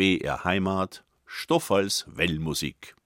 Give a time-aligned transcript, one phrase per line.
[0.00, 2.96] BR Heimat, Stoff als Wellmusik.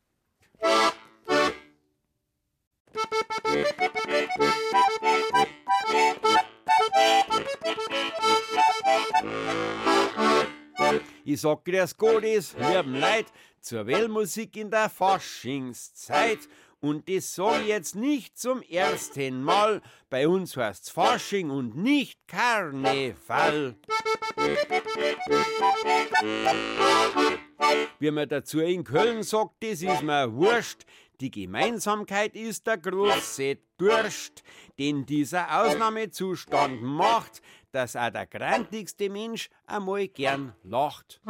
[11.25, 13.27] Ich sag grüß Gottes, lieben Leid,
[13.61, 16.49] zur Wellmusik in der Faschingszeit.
[16.81, 19.81] Und das ich jetzt nicht zum ersten Mal.
[20.11, 23.77] Bei uns heißt's Fasching und nicht Karneval.
[27.99, 30.85] Wie man dazu in Köln sagt, das ist mir wurscht.
[31.21, 34.43] Die Gemeinsamkeit ist der große Durst,
[34.79, 41.21] den dieser Ausnahmezustand macht, dass auch der grantigste Mensch einmal gern lacht.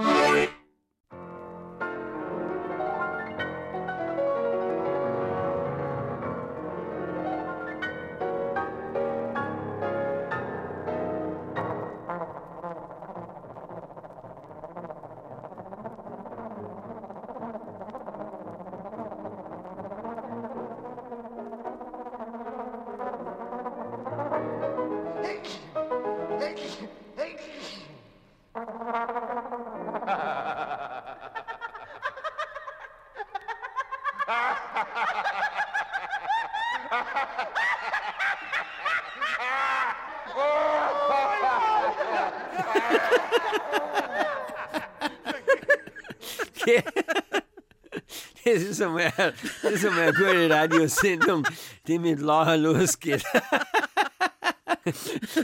[48.55, 51.45] Das ist einmal, das ist einmal eine gute Radiosendung,
[51.89, 53.25] die mit Lachen losgeht.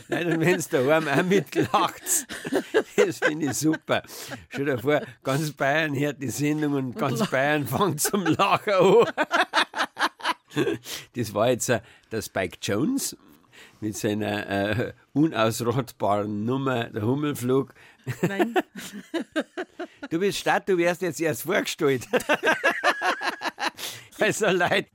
[0.08, 2.02] Nein, und wenn es daheim auch mitlacht,
[2.97, 4.05] das finde ich super.
[4.48, 9.06] Stell dir vor, ganz Bayern hört die Sendung und ganz Bayern fängt zum Lachen an.
[11.17, 13.17] Das war jetzt der Spike Jones
[13.80, 17.74] mit seiner äh, unausrottbaren Nummer, der Hummelflug.
[18.22, 18.55] Nein.
[20.11, 22.08] Du bist Stadt, du wärst jetzt erst vorgestellt.
[24.20, 24.86] Also leid.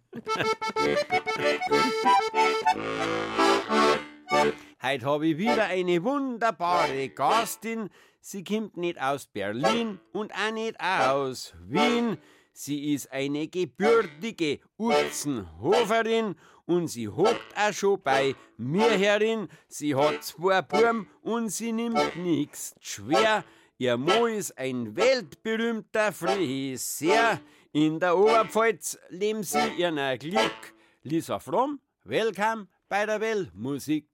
[4.84, 7.90] Heute habe ich wieder eine wunderbare Gastin.
[8.22, 12.18] Sie kommt nicht aus Berlin und auch nicht aus Wien.
[12.54, 16.36] Sie ist eine gebürtige Utzenhoferin
[16.68, 19.48] und sie hockt auch schon bei mir herin.
[19.68, 23.44] Sie hat zwei Burm und sie nimmt nichts schwer.
[23.78, 27.42] Ihr Mo ist ein weltberühmter Friseur.
[27.76, 30.74] In der Oberpfalz leben sie ihren Glück.
[31.04, 34.08] Lisa Fromm, welcome bei der Wellmusik.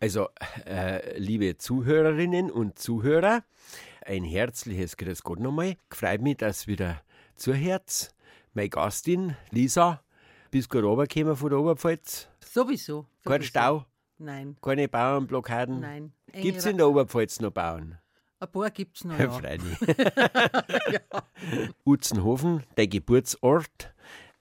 [0.00, 0.28] Also,
[0.66, 3.42] äh, liebe Zuhörerinnen und Zuhörer,
[4.04, 5.78] ein herzliches Grüß Gott nochmal.
[5.88, 7.00] Freut mich, dass wieder
[7.36, 8.10] zu Herz.
[8.52, 10.04] Meine Gastin, Lisa,
[10.50, 12.28] bist gut runtergekommen von der Oberpfalz?
[12.44, 13.06] Sowieso.
[13.24, 13.42] Kein.
[13.42, 13.86] Stau,
[14.18, 15.80] Nein, keine Bauernblockaden?
[15.80, 16.12] nein.
[16.34, 17.98] Gibt es in der Oberpfalz noch Bauern?
[18.44, 19.18] Ein paar gibt es noch.
[19.18, 19.24] Ja.
[19.24, 19.30] Ja.
[19.32, 19.78] Freilich.
[21.84, 23.92] Utzenhofen, der Geburtsort.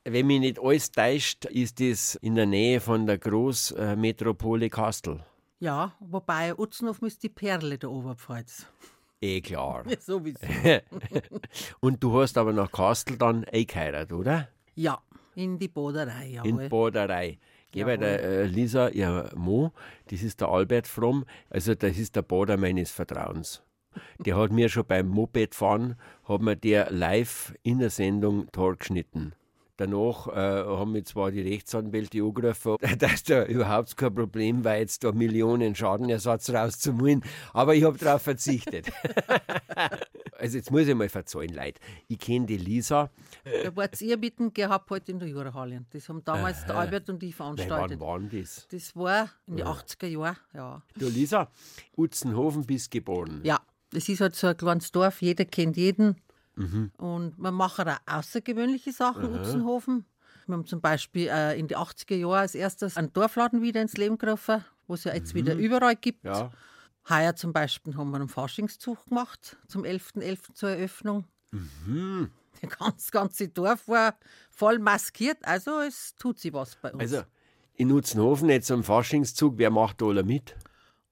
[0.06, 5.24] Wenn mich nicht alles täuscht, ist es in der Nähe von der Großmetropole Kastel.
[5.60, 8.66] ja, wobei Utzenhofen ist die Perle der Oberpfalz.
[9.22, 9.86] Eh klar.
[9.90, 10.40] Ja, sowieso.
[11.80, 14.50] Und du hast aber nach Kastel dann eingeheiratet, oder?
[14.76, 15.02] Ja,
[15.36, 16.70] in die Boderei, In jawohl.
[16.70, 17.40] Baderei.
[17.72, 19.72] Geh bei der äh, Lisa, ihr Mo,
[20.12, 23.64] das ist der Albert Fromm, also das ist der Bader meines Vertrauens.
[24.20, 25.96] Der hat mir schon beim Mopedfahren,
[26.28, 29.34] hat mir der live in der Sendung Tor geschnitten.
[29.78, 30.34] Danach äh,
[30.66, 35.74] haben mich zwar die Rechtsanwälte angerufen, dass da überhaupt kein Problem war, jetzt da Millionen
[35.74, 38.92] Schadenersatz rauszuholen, aber ich habe darauf verzichtet.
[40.38, 41.82] also jetzt muss ich mal verzeihen, Leute.
[42.08, 43.10] Ich kenne die Lisa,
[43.64, 45.84] Da wart ihr mitten gehabt heute in der Jurahalle.
[45.90, 48.00] Das haben damals der Albert und ich Nein, wann veranstaltet.
[48.00, 48.68] war denn das?
[48.70, 50.84] Das war in die 80er Jahren, ja.
[50.96, 51.50] Du Lisa,
[51.98, 53.42] Utzenhofen bist geboren.
[53.44, 53.60] Ja,
[53.94, 56.16] das ist halt so ein kleines Dorf, jeder kennt jeden.
[56.56, 56.92] Mhm.
[56.98, 60.06] Und wir machen auch außergewöhnliche Sachen, in Utzenhofen.
[60.46, 63.96] Wir haben zum Beispiel äh, in die 80er Jahren als erstes einen Dorfladen wieder ins
[63.96, 66.24] Leben gerufen, wo es ja jetzt wieder überall gibt.
[66.24, 66.30] Mhm.
[66.30, 66.52] Ja.
[67.10, 70.54] Heuer zum Beispiel haben wir einen Faschingszug gemacht, zum 11.11.
[70.54, 71.26] zur Eröffnung.
[71.52, 72.32] Mhm.
[72.62, 74.16] Das ganze, ganze Dorf war
[74.50, 77.02] voll maskiert, also es tut sich was bei uns.
[77.02, 77.24] Also
[77.76, 80.56] in Utzenhofen jetzt am Faschingszug, wer macht da alle mit?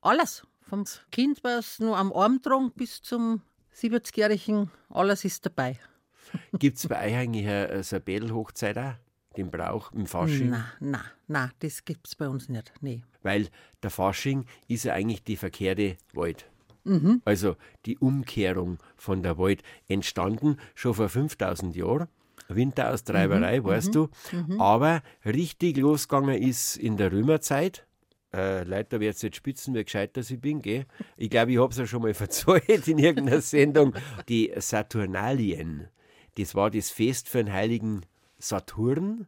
[0.02, 3.42] Alles, vom Kind, was nur am Arm trug, bis zum
[3.76, 5.78] 70-Jährigen, alles ist dabei.
[6.54, 8.94] Gibt es bei euch eigentlich eine, Bädelhochzeit auch?
[9.36, 10.50] Den Brauch im Fasching?
[10.50, 12.72] Na, na, na, das gibt's bei uns nicht.
[12.82, 13.04] Nee.
[13.22, 13.50] Weil
[13.84, 16.50] der Fasching ist ja eigentlich die verkehrte Wald.
[16.86, 17.22] Mhm.
[17.26, 22.08] Also die Umkehrung von der Wald entstanden schon vor 5000 Jahren.
[22.48, 23.66] Winteraustreiberei, Mhm.
[23.66, 24.10] weißt du.
[24.58, 27.86] Aber richtig losgegangen ist in der Römerzeit.
[28.34, 30.86] Äh, Leute, da wird jetzt spitzen, wie gescheit dass ich bin, gell?
[31.18, 33.94] Ich glaube, ich habe es ja schon mal verzeiht in irgendeiner Sendung.
[34.30, 35.88] Die Saturnalien,
[36.38, 38.02] das war das Fest für den heiligen
[38.40, 39.28] Saturn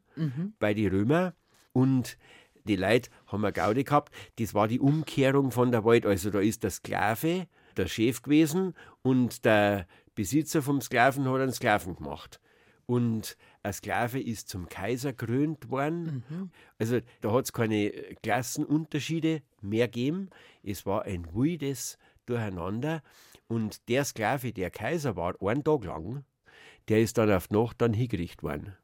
[0.59, 1.33] bei den Römer.
[1.73, 2.17] Und
[2.65, 4.13] die Leute haben eine Gaudi gehabt.
[4.37, 6.05] Das war die Umkehrung von der Welt.
[6.05, 11.51] Also da ist der Sklave der Chef gewesen und der Besitzer vom Sklaven hat einen
[11.51, 12.39] Sklaven gemacht.
[12.85, 16.51] Und ein Sklave ist zum Kaiser krönt worden.
[16.77, 17.91] Also da hat es keine
[18.21, 20.29] Klassenunterschiede mehr gegeben.
[20.63, 23.01] Es war ein wildes Durcheinander.
[23.47, 26.25] Und der Sklave, der Kaiser war, einen Tag lang,
[26.89, 28.75] der ist dann auf die Nacht dann hingerichtet worden.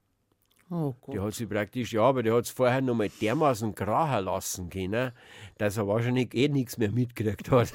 [0.71, 1.15] Oh Gott.
[1.15, 4.69] Der hat sich praktisch, ja, aber der hat es vorher noch mal dermaßen grachen lassen
[4.69, 5.11] können,
[5.57, 7.73] dass er wahrscheinlich eh nichts mehr mitgekriegt hat.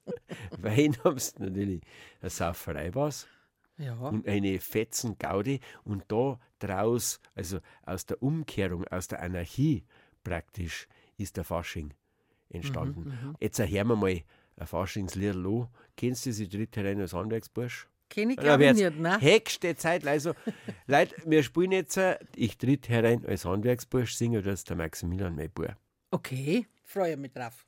[0.58, 1.82] Wein haben sie natürlich
[2.20, 3.28] eine Sauferei was
[3.82, 3.94] Ja.
[3.94, 9.84] und eine fetzen Gaudi und da draus, also aus der Umkehrung, aus der Anarchie
[10.24, 10.86] praktisch,
[11.16, 11.92] ist der Fasching
[12.50, 13.36] entstanden.
[13.40, 14.22] Jetzt hören wir mal
[14.56, 15.68] ein Faschingslied an.
[15.96, 17.88] Kennst du tritt herein als Handwerksbursch?
[18.08, 19.20] Kenne ich Da glaube ich wird's nicht, ne?
[19.20, 20.34] Höchste Zeit, also,
[20.86, 25.76] Leute, wir spielen jetzt, äh, ich tritt herein als Handwerksbursch, singe das der Maximilian Maybur.
[26.10, 27.66] Okay, freue mich drauf.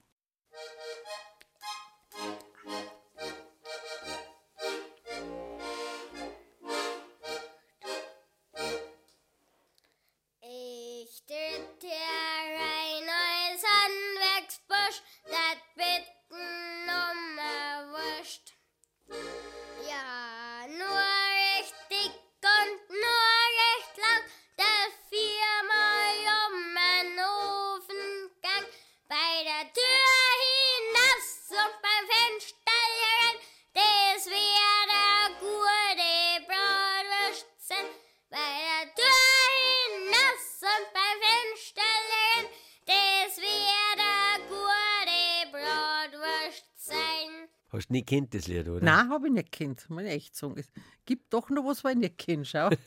[48.15, 48.85] Kennt das Lied, oder?
[48.85, 49.87] Nein, habe ich nicht kennt.
[49.91, 50.43] Ich echt.
[50.57, 50.71] Es
[51.05, 52.45] gibt doch noch was, was ich nicht kenne.
[52.45, 52.71] Schau.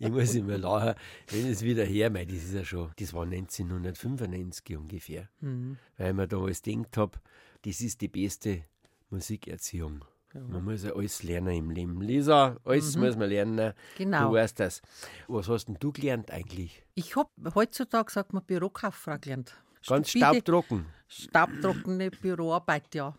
[0.00, 0.94] Ich muss immer lachen,
[1.28, 5.28] wenn es wieder her, mei, das ist ja schon, das war 1995 ungefähr.
[5.40, 5.76] Mhm.
[5.96, 7.18] Weil ich mir damals gedacht habe,
[7.62, 8.64] das ist die beste
[9.10, 10.04] Musikerziehung.
[10.34, 12.00] Man muss ja alles lernen im Leben.
[12.00, 13.68] Lisa, alles muss man lernen.
[13.68, 13.72] Mhm.
[13.96, 14.28] Genau.
[14.28, 14.82] Du weißt das.
[15.26, 16.84] Was hast denn du gelernt eigentlich?
[16.94, 19.54] Ich habe heutzutage, sagt man, Bürokauffrau gelernt.
[19.86, 20.86] Ganz staubtrocken.
[21.08, 23.14] Staubtrockene Büroarbeit, ja.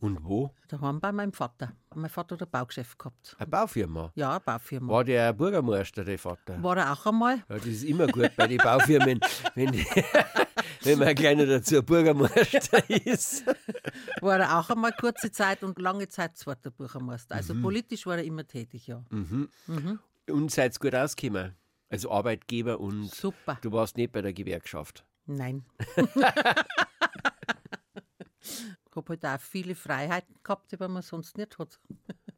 [0.00, 0.50] Und wo?
[0.68, 1.72] Daheim bei meinem Vater.
[1.94, 3.36] Mein Vater hat ein Baugeschäft gehabt.
[3.38, 4.12] Eine Baufirma.
[4.14, 4.92] Ja, eine Baufirma.
[4.92, 6.62] War der Bürgermeister, der Vater?
[6.62, 7.36] War er auch einmal?
[7.48, 9.20] Ja, das ist immer gut bei den Baufirmen,
[9.54, 9.86] wenn, die,
[10.82, 13.44] wenn man gleich dazu Bürgermeister ist.
[14.20, 17.34] War er auch einmal kurze Zeit und lange Zeit zweiter Bürgermeister.
[17.34, 17.38] Mhm.
[17.38, 19.02] Also politisch war er immer tätig, ja.
[19.10, 21.54] Und seid gut ausgekommen.
[21.88, 23.58] Also Arbeitgeber und Super.
[23.62, 25.04] du warst nicht bei der Gewerkschaft.
[25.26, 25.64] Nein.
[28.94, 31.80] ich habe halt auch viele Freiheiten gehabt, die man sonst nicht hat.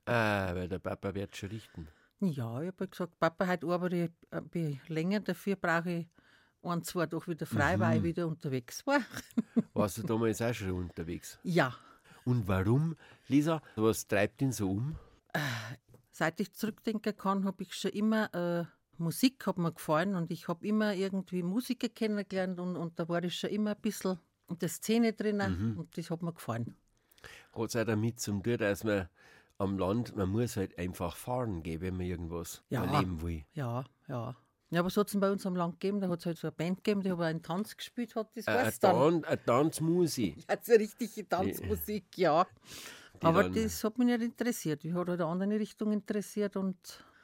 [0.06, 1.88] Ah, weil der Papa wird schon richten.
[2.20, 6.06] Ja, ich habe halt gesagt, Papa, heute arbeite ich ein bisschen länger, dafür brauche ich
[6.62, 9.00] ein, zwei doch wieder frei, weil ich wieder unterwegs war.
[9.74, 11.38] Warst du damals auch schon unterwegs?
[11.42, 11.74] Ja,
[12.24, 12.96] Und warum,
[13.28, 14.96] Lisa, was treibt ihn so um?
[16.10, 18.64] seit ich zurückdenken kann, habe ich schon immer äh,
[18.98, 23.22] Musik hat mir gefallen und ich habe immer irgendwie Musiker kennengelernt und, und da war
[23.22, 26.74] ich schon immer ein bisschen in der Szene drinnen und das hat mir gefallen.
[27.52, 29.08] Hat es auch damit zum tun, dass man
[29.58, 32.84] am Land, man muss halt einfach fahren gehen, wenn man irgendwas Ja.
[32.84, 33.44] erleben will.
[33.54, 34.36] Ja, ja.
[34.70, 36.48] Ja, aber so hat es bei uns am Land gegeben, da hat es halt so
[36.48, 38.96] eine Band gegeben, die aber einen Tanz gespielt hat, das Eine war's dann.
[38.96, 40.44] Tan eine Tanzmusik.
[40.48, 42.46] Hat so richtige Tanzmusik, ja.
[43.20, 44.84] Aber dann- das hat mich nicht interessiert.
[44.84, 46.76] Ich hat halt eine andere Richtung interessiert und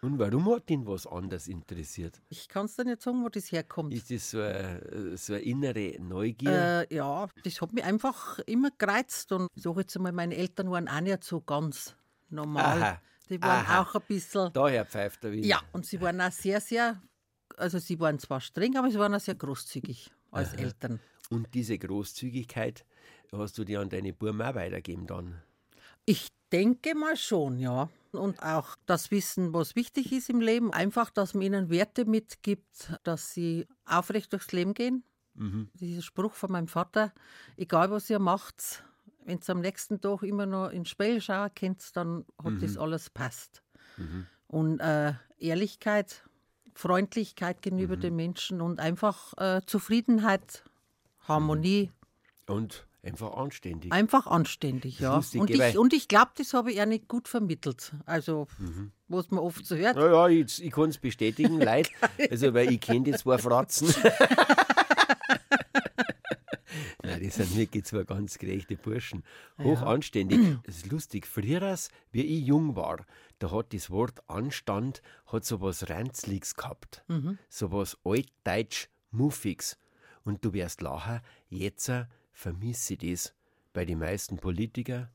[0.05, 2.21] Und warum hat ihn was anderes interessiert?
[2.29, 3.95] ich kann es dir nicht sagen, wo das herkommt.
[3.95, 6.87] Ist das so eine, so eine innere Neugier?
[6.91, 9.31] Äh, ja, das hat mich einfach immer gereizt.
[9.31, 11.95] Und ich sage jetzt einmal, meine Eltern waren auch nicht so ganz
[12.31, 12.83] normal.
[12.83, 13.83] Aha, Die waren aha.
[13.83, 14.53] auch ein bisschen.
[14.53, 15.47] Daher pfeift er wieder.
[15.47, 17.01] Ja, und sie waren auch sehr, sehr.
[17.57, 20.99] Also, sie waren zwar streng, aber sie waren auch sehr großzügig als Eltern.
[21.31, 22.85] Und diese Großzügigkeit
[23.31, 25.43] hast du dir an deine auch weitergeben dann?
[26.05, 27.89] Ich denke mal schon, ja.
[28.13, 30.73] Und auch das Wissen, was wichtig ist im Leben.
[30.73, 35.03] Einfach, dass man ihnen Werte mitgibt, dass sie aufrecht durchs Leben gehen.
[35.75, 37.13] Dieser Spruch von meinem Vater,
[37.57, 38.85] egal was ihr macht,
[39.25, 42.77] wenn ihr am nächsten Tag immer noch in den Spiegel schauen könnt, dann hat das
[42.77, 43.63] alles passt.
[44.47, 46.23] Und äh, Ehrlichkeit,
[46.75, 50.65] Freundlichkeit gegenüber den Menschen und einfach äh, Zufriedenheit,
[51.27, 51.91] Harmonie,
[52.47, 53.93] Und einfach anständig.
[53.93, 55.17] Einfach anständig, ja.
[55.17, 57.93] lustig, und, ich, und ich glaube, das habe ich auch nicht gut vermittelt.
[58.07, 58.47] Also,
[59.09, 59.97] was man oft so hört.
[59.97, 61.91] Ja, ja, ich, ich kann es bestätigen, Leute.
[62.31, 63.93] Also, weil ich kenne die zwei Fratzen.
[67.21, 69.23] die sind wirklich zwei ganz gerechte Burschen.
[69.63, 70.39] Hoch anständig.
[70.65, 71.27] Das ist lustig.
[71.27, 71.77] Früher,
[72.11, 73.05] wie ich jung war,
[73.39, 77.05] da hat das Wort Anstand hat so was Ranzliges gehabt.
[77.49, 79.79] So was altdeutsch Muffiges.
[80.25, 81.91] Und du wirst lachen, jetzt
[82.43, 83.35] vermisse ich das
[83.73, 85.09] bei den meisten Politikern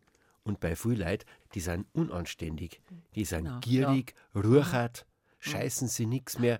[0.43, 2.81] und bei vielen Leuten, die sind unanständig.
[3.15, 5.05] Die sind Genau, gierig, ruchert,
[5.39, 6.59] scheißen sie nichts mehr.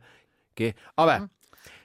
[0.55, 0.74] Gell?
[0.95, 1.29] Aber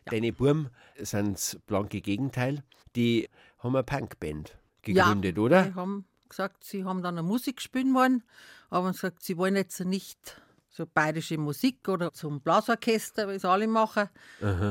[0.06, 2.64] deine Buben sind das blanke Gegenteil.
[2.96, 5.62] Die haben eine Punkband gegründet, ja, oder?
[5.62, 8.24] Die haben gesagt, sie haben dann eine Musik spielen wollen,
[8.68, 10.41] aber haben gesagt, sie wollen jetzt nicht
[10.74, 14.08] so bayerische Musik oder zum Blasorchester, wie es alle machen.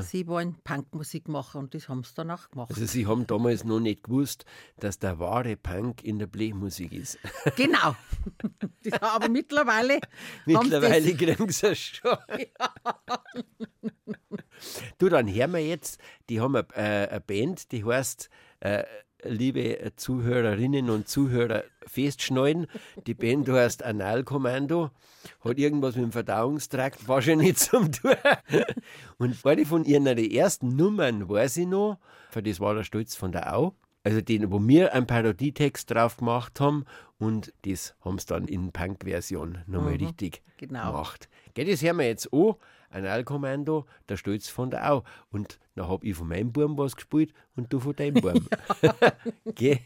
[0.02, 2.72] Sie wollen Punkmusik machen und das haben sie dann auch gemacht.
[2.72, 4.46] Also sie haben damals noch nicht gewusst,
[4.80, 7.20] dass der wahre Punk in der Blechmusik ist.
[7.56, 7.96] genau.
[8.84, 10.00] das, aber mittlerweile,
[10.46, 12.18] Mittlerweile kriegen sie es schon.
[14.98, 18.30] du, dann hören wir jetzt, die haben eine, äh, eine Band, die heißt,
[18.62, 18.84] äh,
[19.24, 22.68] liebe Zuhörerinnen und Zuhörer, festschneiden.
[23.08, 24.92] Die Band heißt Analkommando,
[25.44, 28.16] hat irgendwas mit dem Verdauungstrakt wahrscheinlich zum tun.
[29.18, 31.98] Und eine von ihren die ersten Nummern weiß ich noch,
[32.30, 33.74] für das war der Stolz von der Au.
[34.04, 36.86] Also den, wo wir einen Parodietext drauf gemacht haben
[37.20, 40.92] und das haben sie dann in Punk-Version nochmal richtig genau.
[40.92, 41.30] gemacht.
[41.54, 42.56] Gell, das hören wir jetzt an.
[42.92, 45.04] Ein Allkommando, der Stolz von der Au.
[45.32, 48.48] Und dann hab ich von meinem Burm was gespielt und du von deinem Burm.
[49.56, 49.80] Gell?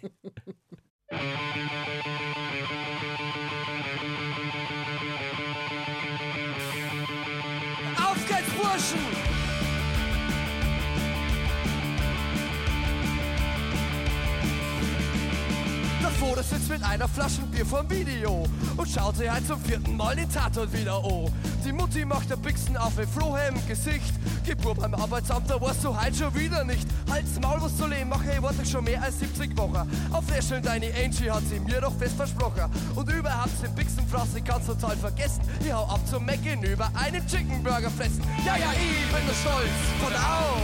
[16.26, 20.16] Foto sitzt mit einer Flasche Bier vom Video und schaut sich halt zum vierten Mal
[20.16, 21.32] den Tatort wieder an.
[21.64, 24.14] Die Mutti macht der Bixen auf ein Frohem Gesicht.
[24.44, 26.88] Geburt beim Arbeitsamt, da warst du halt schon wieder nicht.
[27.12, 29.88] Halt's Maul, was zu leben, mach ich warte schon mehr als 70 Wochen.
[30.12, 32.72] Auf der Stelle deine Angie hat sie mir doch fest versprochen.
[32.96, 35.42] Und überhaupt den Bixenfraß, ich kann's total vergessen.
[35.64, 38.24] Ich hau ab zum Mecken über einen Chicken Burger fressen.
[38.44, 40.58] Ja, ja, ich bin der Stolz von Au.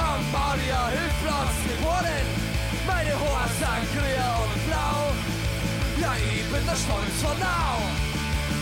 [0.00, 2.56] Am Maria Hilfplatz geworden.
[2.86, 4.25] Meine Haare sind
[6.66, 7.78] der Stolz von Au.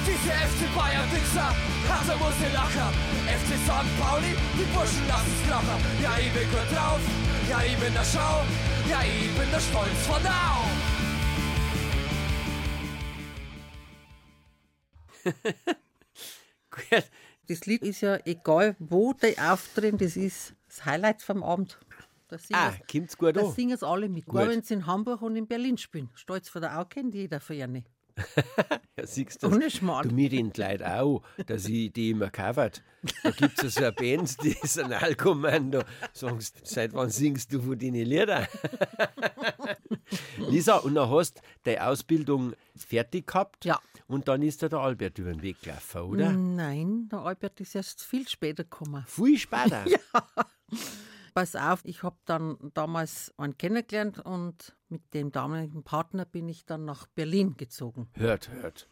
[0.07, 1.49] Diese FC Bayern Wichser,
[1.89, 2.93] also muss ich lachen.
[3.27, 3.89] FC St.
[4.01, 5.81] Pauli, die Burschen lassen's krachen.
[6.03, 7.01] Ja, ich bin gut drauf.
[7.49, 8.45] Ja, ich bin der Schau.
[8.91, 10.65] Ja, ich bin der Stolz von Au.
[16.71, 17.11] Gut.
[17.47, 21.79] Das Lied ist ja egal, wo die auftreten, das ist das Highlight vom Abend.
[22.29, 23.53] Da singen, Ah, kommt's gut da an?
[23.53, 24.25] singen sie alle mit.
[24.25, 24.37] Gut.
[24.37, 26.09] Gar wenn sie in Hamburg und in Berlin spielen.
[26.15, 27.85] Stolz von der Au kennt jeder für eine.
[28.97, 30.09] Ja, siehst du, Ohne Schmarrn.
[30.09, 32.81] du mir den Leuten auch, dass ich die immer covert.
[33.25, 35.83] Da gibt es so eine Band, die ist ein Allkommando.
[36.13, 38.47] Sagst, seit wann singst du von den Liedern?
[40.49, 43.65] Lisa, und dann hast du deine Ausbildung fertig gehabt.
[43.65, 43.81] Ja.
[44.07, 46.31] Und dann ist da der Albert über den Weg gelaufen, oder?
[46.31, 49.05] Nein, der Albert ist erst viel später gekommen.
[49.09, 49.85] Viel später.
[51.35, 56.65] Pass auf, ich habe dann damals einen kennengelernt und mit dem damaligen Partner bin ich
[56.65, 58.09] dann nach Berlin gezogen.
[58.15, 58.89] Hört, hört.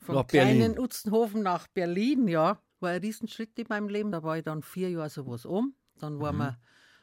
[0.00, 0.78] Vom Nach kleinen Berlin.
[0.80, 2.58] Utzenhofen nach Berlin, ja.
[2.80, 4.10] War ein Riesenschritt in meinem Leben.
[4.10, 5.74] Da war ich dann vier Jahre sowas um.
[6.00, 6.20] Dann Mhm.
[6.20, 6.58] waren wir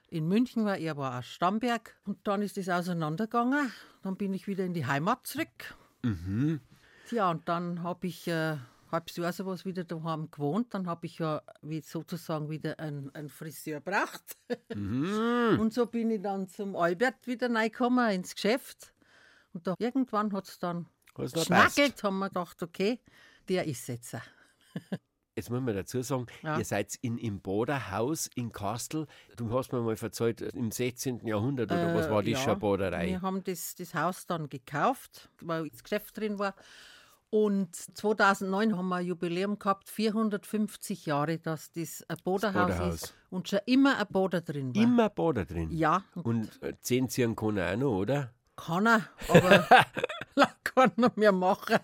[0.09, 1.95] in München, weil er war aus Stamberg.
[2.05, 3.71] Und dann ist es auseinandergegangen.
[4.03, 5.75] Dann bin ich wieder in die Heimat zurück.
[6.03, 6.59] Mhm.
[7.11, 8.57] Ja, und dann habe ich äh,
[8.91, 10.73] halbes Jahr sowas wieder daheim gewohnt.
[10.73, 14.37] Dann habe ich ja wie sozusagen wieder einen, einen Friseur gebracht.
[14.75, 15.57] Mhm.
[15.59, 18.93] Und so bin ich dann zum Albert wieder reingekommen ins Geschäft.
[19.53, 22.99] Und da irgendwann hat es dann geschnackelt, haben wir gedacht, okay,
[23.49, 24.13] der ist jetzt.
[24.13, 24.21] er.
[25.35, 26.57] Jetzt muss man dazu sagen, Ja.
[26.57, 29.07] ihr seid in, im Baderhaus in Kastel.
[29.37, 31.25] Du hast mir mal verzeiht, im 16.
[31.25, 33.07] Jahrhundert oder was war das Äh, ja, Baderei?
[33.07, 36.53] Wir haben das, das Haus dann gekauft, weil das Geschäft drin war.
[37.31, 43.47] Und 2009 haben wir ein Jubiläum gehabt, 450 Jahre, dass das ein Boderhaus ist und
[43.47, 44.83] schon immer ein Boder drin war.
[44.83, 45.71] Immer Bader drin.
[45.71, 48.33] Ja, und Und äh, zehn ziehen kann er auch noch, oder?
[48.57, 49.65] kann er, aber
[50.63, 51.79] kann er mehr machen.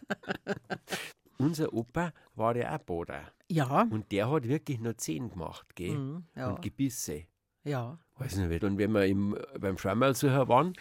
[1.40, 3.22] Unser Opa war ja auch Bader.
[3.50, 5.98] Ja, Und der hat wirklich nur zehn gemacht, gell?
[5.98, 6.50] Mhm, ja.
[6.50, 7.24] Und Gebisse.
[7.68, 7.98] Ja.
[8.20, 8.64] Weiß nicht.
[8.64, 10.74] Und wenn wir im, beim Schrammalsucher waren,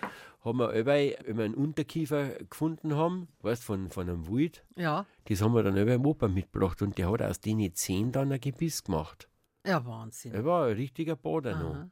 [0.42, 5.04] haben wir allweil, wenn wir einen Unterkiefer gefunden haben, weißt von, von einem Wald, Ja,
[5.24, 8.32] das haben wir dann allweil im Opa mitgebracht und der hat aus den zehn dann
[8.32, 9.28] ein Gebiss gemacht.
[9.66, 10.32] ja, Wahnsinn.
[10.32, 11.90] Er war ein richtiger Bader noch.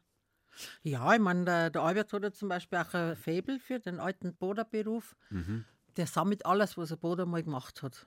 [0.82, 3.98] Ja, ich meine, der, der Albert hat ja zum Beispiel auch ein Faible für den
[4.00, 5.16] alten Boderberuf.
[5.30, 5.64] Mhm.
[5.96, 8.06] Der sammelt alles, was ein Boder mal gemacht hat.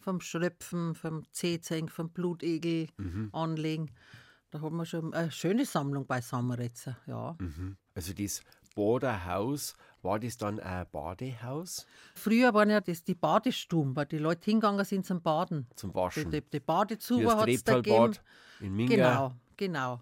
[0.00, 3.28] Vom Schröpfen, vom Zehzeng, vom Blutegel Mhm.
[3.32, 3.90] anlegen.
[4.56, 6.88] Da haben wir schon eine schöne Sammlung beisammen jetzt.
[7.06, 7.36] Ja.
[7.94, 8.40] Also das
[8.74, 14.46] Baderhaus, war das dann ein Badehaus Früher waren ja das die Badestuben, weil die Leute
[14.46, 15.66] hingegangen sind zum Baden.
[15.76, 16.30] zum Die, Waschen?
[16.30, 18.14] die, die Wie Badezuber hat es da gegeben.
[18.60, 18.94] In Minga.
[18.94, 20.00] Genau, genau.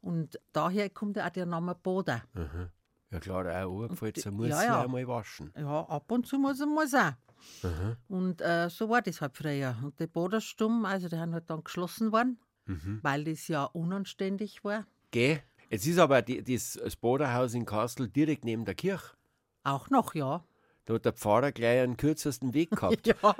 [0.00, 2.22] Und daher kommt ja auch der Name Bader.
[3.12, 4.82] Ja klar, auch angefällt, so muss ja, ja.
[4.82, 5.52] einmal waschen.
[5.56, 7.14] Ja, ab und zu muss er mal sein.
[8.08, 9.76] Und äh, so war das halt früher.
[9.80, 12.98] Und die Baderstuben, also die haben halt dann geschlossen worden, Mhm.
[13.02, 14.86] weil das ja unanständig war.
[15.10, 15.38] Geh.
[15.70, 19.16] Jetzt ist aber die, das, das Baderhaus in Kastel direkt neben der Kirche.
[19.64, 20.44] Auch noch, ja.
[20.84, 23.04] Da hat der Pfarrer gleich einen kürzesten Weg gehabt.
[23.06, 23.34] Ja,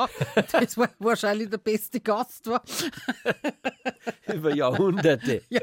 [0.50, 2.48] das war wahrscheinlich der beste Gast.
[2.48, 2.62] War.
[4.34, 5.42] Über Jahrhunderte.
[5.50, 5.60] Ja,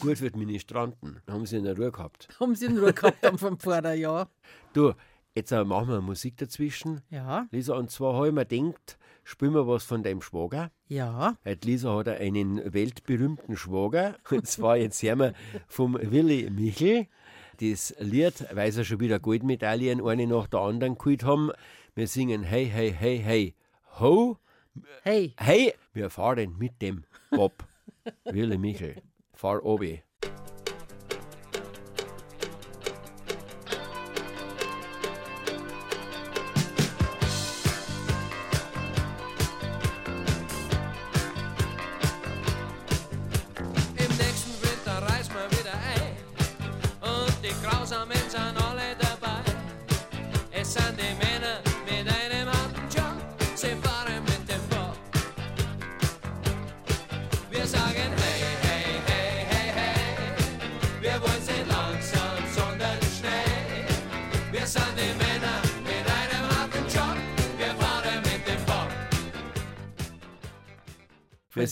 [0.00, 1.20] Gut für die Ministranten.
[1.26, 2.28] Haben sie in der Ruhe gehabt.
[2.40, 4.28] haben sie in Ruhe gehabt am vom Pfarrer, ja.
[4.72, 4.92] Du,
[5.34, 7.00] jetzt äh, machen wir Musik dazwischen.
[7.10, 10.70] Ja, Lisa, und zwar habe ich mir gedacht, spielen wir was von deinem Schwager.
[10.88, 11.36] ja.
[11.64, 14.16] Lisa hat einen weltberühmten Schwager.
[14.30, 15.32] Und zwar jetzt hören wir
[15.66, 17.08] vom Willi Michel.
[17.60, 21.50] Das Lied, weil sie schon wieder Goldmedaillen eine nach der anderen geholt haben.
[21.94, 23.54] Wir singen Hey, hey, hey, hey,
[23.98, 24.38] ho,
[25.02, 25.74] Hey, hey.
[25.94, 27.64] Wir fahren mit dem Bob.
[28.24, 29.02] Willi Michel,
[29.32, 30.02] fahr obi.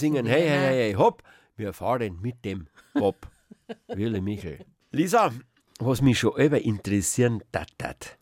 [0.05, 1.23] Singen Hey, hey, hey, hey, hopp.
[1.57, 3.27] Wir fahren mit dem Bob.
[3.89, 4.59] Willi Michel.
[4.91, 5.33] Lisa,
[5.79, 8.19] was mich schon immer interessieren tat.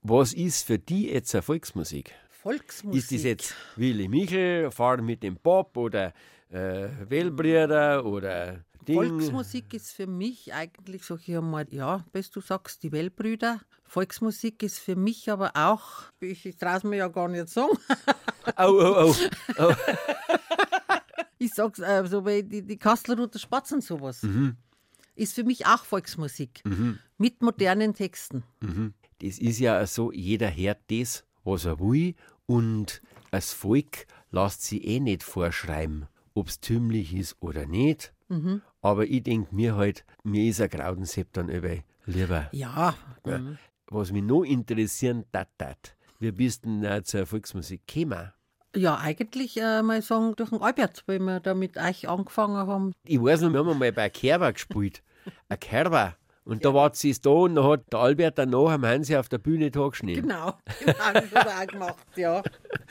[0.00, 2.14] Was ist für die jetzt eine Volksmusik?
[2.30, 2.98] Volksmusik.
[2.98, 6.14] Ist das jetzt Willi Michel, fahren mit dem Bob oder
[6.48, 8.96] äh, Wellbrüder oder Ding?
[8.96, 13.60] Volksmusik ist für mich eigentlich, sag ich einmal, ja, bis du sagst, die Wellbrüder.
[13.84, 17.76] Volksmusik ist für mich aber auch, ich, ich traue es mir ja gar nicht sagen,
[18.54, 19.14] Au, au,
[19.58, 19.74] au.
[21.38, 24.26] ich sag's äh, so wie die, die Kastelruther Spatzen sowas.
[25.14, 26.62] Ist für mich auch Volksmusik.
[27.18, 28.42] Mit modernen Texten.
[29.22, 32.14] Das ist ja so, jeder hört das, was er will
[32.46, 38.12] und das Volk lässt sich eh nicht vorschreiben, ob es tümlich ist oder nicht.
[38.82, 42.48] Aber ich denke mir halt, mir ist ein Graudensepp dann über lieber.
[42.52, 42.96] Ja,
[43.26, 43.56] Ja.
[43.88, 45.96] Was mich noch interessieren tat, tat.
[46.18, 48.32] Wie bist denn zur Volksmusik gekommen?
[48.74, 52.92] Ja eigentlich äh, mal sagen durch den Albert, weil wir da mit euch angefangen haben.
[53.04, 55.02] Ich weiß noch, wir haben einmal bei Kerber gespielt.
[55.48, 56.16] Ein Kerber.
[56.44, 59.38] Und da war sie da und dann hat der Albert danach am Hansi auf der
[59.38, 60.28] Bühne da geschnitten.
[60.28, 62.42] Genau, genau das hat er auch gemacht, ja.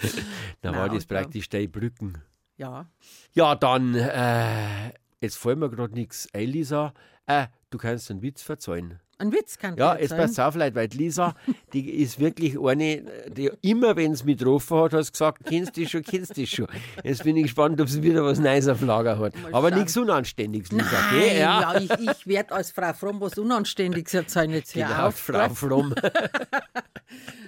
[0.61, 2.21] Da war das da- praktisch die Brücken.
[2.57, 2.85] Ja,
[3.33, 6.93] Ja, dann, äh, jetzt fällt mir gerade nichts ein, Lisa.
[7.27, 8.99] Äh, du kannst einen Witz verzeihen.
[9.17, 10.27] Ein Witz kann Ja, jetzt erzählen.
[10.29, 11.35] pass auf, Leute, weil Lisa,
[11.73, 15.75] die ist wirklich eine, die immer, wenn sie mich getroffen hat, hat sie gesagt, kennst
[15.77, 16.67] du die schon, kennst du die schon.
[17.03, 19.33] Jetzt bin ich gespannt, ob sie wieder was Neues auf Lager hat.
[19.51, 19.79] Aber schauen.
[19.79, 21.39] nichts Unanständiges, Lisa, Nein, gell?
[21.39, 21.75] ja.
[21.79, 24.51] ich, ich werde als Frau Fromm was Unanständiges erzählen.
[24.51, 25.49] Jetzt hör Genau, auf, Frau?
[25.49, 25.93] Fromm.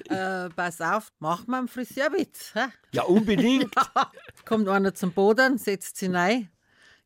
[0.09, 2.51] Äh, pass auf, mach mal einen Friseurwitz.
[2.53, 2.67] hä?
[2.93, 3.73] Ja, unbedingt.
[4.45, 6.49] Kommt einer zum Boden, setzt sich rein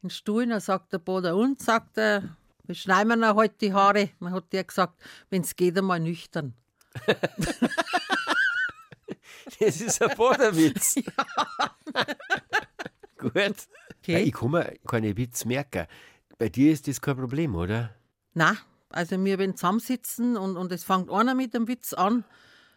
[0.03, 2.35] in den Stuhl, dann sagt der Boden, und, sagt er,
[2.67, 4.09] wie schneiden wir heute die Haare?
[4.19, 6.53] Dann hat der gesagt, wenn es geht, einmal nüchtern.
[9.59, 10.95] Das ist ein Bodenwitz.
[13.17, 13.55] Gut.
[14.05, 15.85] Ja, ich kann mir keine Witz merken.
[16.37, 17.93] Bei dir ist das kein Problem, oder?
[18.33, 18.57] Na,
[18.89, 22.23] also wir wenn zusammensitzen und, und es fängt einer mit dem Witz an,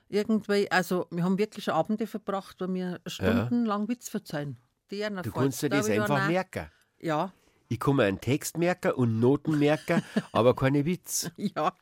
[0.08, 4.58] irgendwie, also wir haben wirklich Abende verbracht, wo wir stundenlang Witz verzeihen.
[4.90, 6.70] Du kannst dir das einfach merken.
[7.00, 7.32] Ja,
[7.68, 11.30] Ich kann mir einen Text merken und Noten merken, aber keine Witz.
[11.36, 11.72] ja.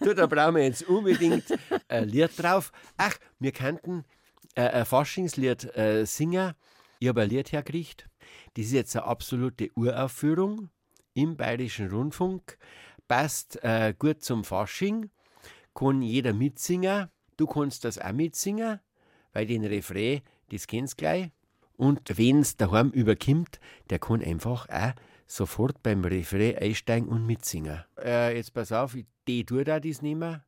[0.00, 1.44] Du, da brauchen wir jetzt unbedingt
[1.88, 2.72] ein Lied drauf.
[2.96, 4.04] Ach, wir könnten
[4.54, 6.54] äh, ein Faschingslied äh, singen.
[6.98, 8.08] Ich habe ein Lied hergekriegt.
[8.54, 10.70] Das ist jetzt eine absolute Uraufführung
[11.14, 12.58] im Bayerischen Rundfunk.
[13.08, 15.10] Passt äh, gut zum Fasching.
[15.74, 17.10] Kann jeder mitsingen.
[17.36, 18.80] Du kannst das auch mitsingen,
[19.32, 21.30] weil den Refrain, das kennst du gleich.
[21.76, 23.60] Und wenn es daheim überkommt,
[23.90, 24.92] der kann einfach auch
[25.26, 27.84] sofort beim Refrain einsteigen und mitsingen.
[27.98, 30.44] Äh, jetzt pass auf, die tut auch das nicht mehr.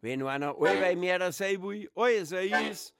[0.00, 2.94] Wenn einer allweil mehr sein will, als er ist,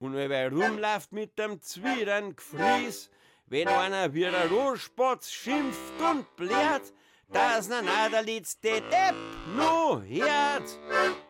[0.00, 3.10] Und er rumläuft mit dem Zwiebeln gefries,
[3.46, 6.92] wenn einer wie der Rohrspatz schimpft und blärt,
[7.30, 9.14] dass na na der letzte Depp
[9.56, 10.68] no hört.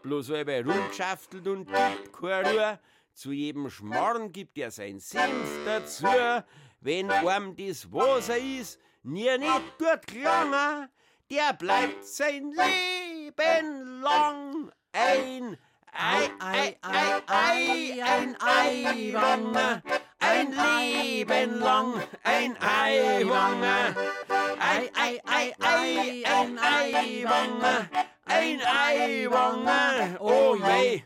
[0.02, 2.78] Bloß er rumgeschaftelt und gibt keine Ruhe,
[3.12, 6.06] zu jedem Schmarrn gibt er sein Senf dazu.
[6.80, 10.88] Wenn einem das Wasser ist, nie nicht gut gelangen,
[11.30, 15.58] der bleibt sein Leben lang ein
[15.92, 19.82] Ei, Ei, Ei, Ei, ein Eiwanger,
[20.20, 23.96] ein Leben lang ein Eiwanger.
[24.60, 27.88] Ei, Ei, Ei, Ei, ein Eiwanger,
[28.24, 31.02] ein Eiwanger, oh weh.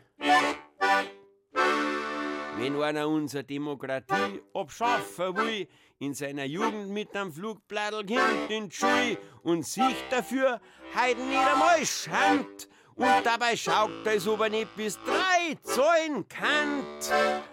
[2.57, 5.67] Wenn einer unsere Demokratie abschaffen will,
[5.99, 10.59] in seiner Jugend mit einem Flugbladel kommt in die Schule und sich dafür
[10.95, 16.83] heiden nicht einmal schämt und dabei schaut, als ob er nicht bis drei zahlen kann.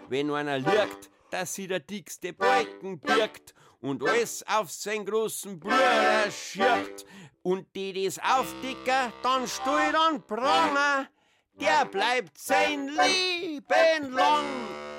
[0.09, 6.31] Wenn einer lügt, dass sie der dickste Balken birgt und alles auf seinen großen Bruder
[6.31, 7.05] schirbt
[7.41, 11.07] und die das aufdicker, dann steht an Pranger,
[11.59, 14.45] der bleibt sein Leben lang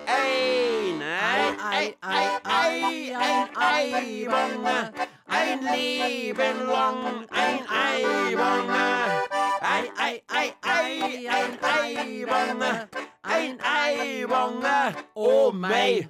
[0.06, 4.92] ein Ei, Ei, Ei, Ei, ein Eiwanger,
[5.26, 9.22] ein Leben lang ein Eiwanger.
[9.60, 12.88] Ei, Ei, Ei, Ei, ein Eiwanger,
[13.22, 16.08] ein Eiwanger, oh mei.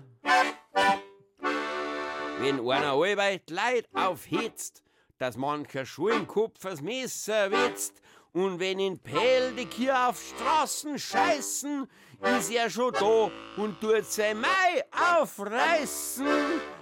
[2.42, 4.82] Wenn einer allweit Leid aufhetzt,
[5.16, 8.02] dass mancher Schulenkopf das Messer wetzt,
[8.32, 11.88] und wenn in Pell die Kier auf Straßen scheißen,
[12.36, 14.82] ist er schon da und tut sein Mai
[15.20, 16.26] aufreißen.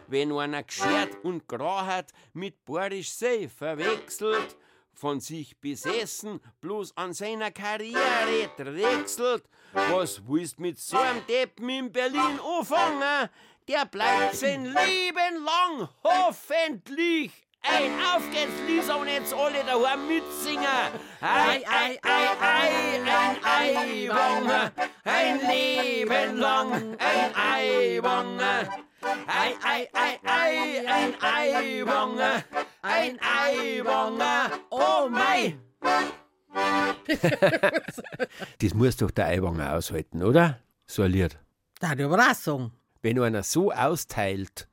[0.07, 4.57] Wenn einer geschert und grauert, mit Borisch See verwechselt,
[4.95, 9.45] von sich besessen, bloß an seiner Karriere drechselt.
[9.73, 13.29] Was willst mit so einem Deppen in Berlin anfangen?
[13.71, 17.31] Der bleibt sein Leben lang hoffentlich
[17.63, 20.65] ein auf geht's, Lisa, und jetzt alle daheim mitsingen.
[21.21, 24.73] Ei, ei, ei, ei, ein Eiwanger,
[25.05, 28.69] ein Leben lang, ein Eiwanger.
[29.29, 32.45] Ei, ei, ei, ei, ein Eiwanger,
[32.83, 35.57] ein Eiwanger, oh mei.
[38.61, 40.59] das muss doch der Eiwanger aushalten, oder?
[40.87, 41.39] So ein Lied.
[41.79, 41.95] Da
[42.35, 42.80] sagen.
[43.03, 44.69] Wenn einer so austeilt,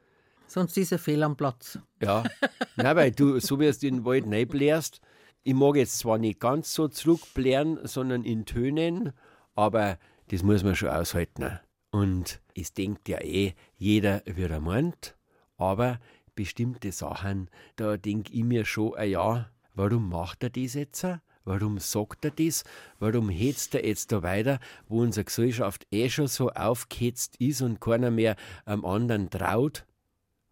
[0.50, 1.78] Sonst ist er fehl am Platz.
[2.02, 2.24] ja,
[2.78, 5.02] Nein, weil du, so wie du den Wald reinblärst,
[5.44, 9.14] ich mag jetzt zwar nicht ganz so zurückblären, sondern in Tönen,
[9.56, 9.98] aber
[10.30, 11.60] das muss man schon aushalten.
[11.92, 15.16] Und es denkt ja eh jeder, wie er meint,
[15.58, 16.00] aber
[16.36, 21.06] bestimmte Sachen, da denk ich mir schon, ah ja, warum macht er das jetzt?
[21.48, 22.66] Warum sagt er das?
[23.00, 27.80] Warum hetzt er jetzt da weiter, wo unsere Gesellschaft eh schon so aufgehetzt ist und
[27.80, 29.86] keiner mehr am anderen traut?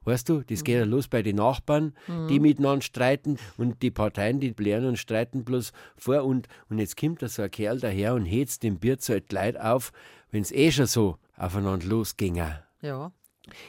[0.05, 1.95] Weißt du, das geht ja los bei den Nachbarn,
[2.29, 6.95] die miteinander streiten und die Parteien, die blären und streiten bloß vor und, und jetzt
[6.95, 9.91] kommt da so ein Kerl daher und hetzt dem Bier halt Leid auf,
[10.31, 12.63] wenn's eh schon so aufeinander losginge.
[12.81, 13.11] Ja.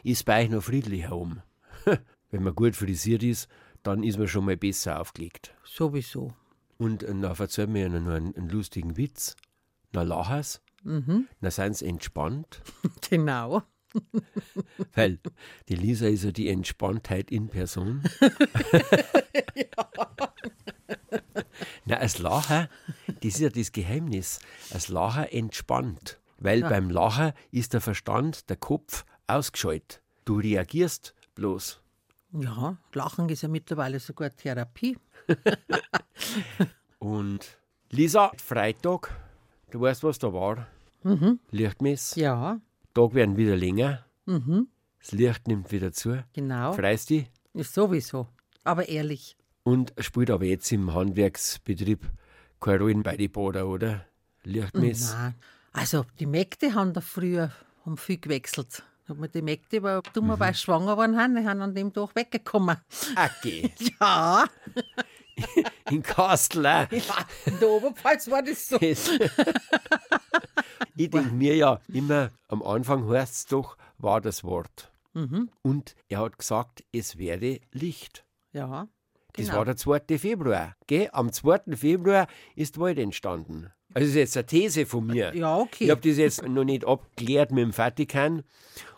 [0.05, 1.43] Ist bei euch noch friedlicher um.
[2.31, 3.49] Wenn man gut frisiert ist,
[3.83, 5.55] dann ist man schon mal besser aufgelegt.
[5.65, 6.33] Sowieso.
[6.79, 9.37] Und äh, dann erzählt mir noch einen, einen lustigen Witz.
[9.93, 11.27] Na lachers, Mhm.
[11.41, 12.63] na sind's entspannt,
[13.11, 13.63] Genau.
[14.95, 15.19] weil
[15.69, 18.03] die Lisa ist ja die Entspanntheit in Person.
[21.85, 22.69] Na, als Lacher,
[23.07, 24.41] das ist ja das Geheimnis.
[24.71, 26.19] Als Lacher entspannt.
[26.39, 30.03] Weil beim Lacher ist der Verstand, der Kopf ausgeschaltet.
[30.25, 31.81] Du reagierst bloß.
[32.33, 34.99] Ja, Lachen ist ja mittlerweile sogar Therapie.
[36.99, 37.59] Und
[37.91, 39.15] Lisa, Freitag,
[39.71, 40.67] du weißt, was da war?
[41.03, 41.39] Mhm.
[41.51, 42.15] Lichtmess.
[42.17, 42.61] Ja,
[42.95, 44.05] Tag werden wieder länger.
[44.25, 44.69] Mhm.
[45.01, 46.25] Das Licht nimmt wieder zu.
[46.33, 46.73] genau.
[46.73, 47.31] Freust dich?
[47.53, 48.29] Ist sowieso.
[48.65, 49.37] Aber ehrlich.
[49.63, 52.11] Und spielt aber jetzt im Handwerksbetrieb
[52.61, 54.05] keine Rolle bei den Bader, oder?
[54.45, 55.13] Lichtmess.
[55.13, 55.35] Nein.
[55.73, 57.53] Also, die Mägde haben da früher
[57.85, 58.83] haben viel gewechselt.
[59.09, 62.77] Hat mir die Mägde, weil dummerweise schwanger waren, haben, die haben an dem Tag weggekommen.
[63.17, 63.73] Okay.
[64.01, 64.47] Ja,
[65.91, 66.87] In Kastel auch.
[66.91, 68.79] in der Oberpfalz war das so.
[68.79, 69.11] Das-
[70.97, 74.91] ich denke mir ja immer, am Anfang heißt es doch, war das Wort.
[75.13, 75.51] Mhm.
[75.63, 78.25] Und er hat gesagt, es werde Licht.
[78.53, 78.89] Ja,
[79.35, 79.59] Das genau.
[79.59, 80.19] war der 2.
[80.19, 80.75] Februar.
[80.87, 81.11] Gell?
[81.13, 81.77] Am 2.
[81.77, 83.71] Februar ist die Welt entstanden.
[83.95, 85.35] Also das ist jetzt eine These von mir.
[85.35, 85.85] Ja, okay.
[85.85, 88.43] Ich habe das jetzt noch nicht abgeklärt mit dem Vatikan,